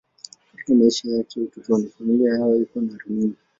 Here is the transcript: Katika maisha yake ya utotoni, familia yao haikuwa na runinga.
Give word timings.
Katika 0.51 0.73
maisha 0.75 1.09
yake 1.09 1.39
ya 1.39 1.45
utotoni, 1.45 1.87
familia 1.87 2.33
yao 2.33 2.51
haikuwa 2.51 2.85
na 2.85 2.97
runinga. 2.97 3.37